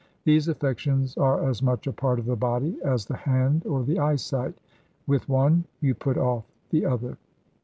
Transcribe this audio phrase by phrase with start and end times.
[0.23, 3.99] These affections are as much a part of the body as the hand or the
[3.99, 4.55] eyesight;
[5.05, 7.17] with one you put off the other.'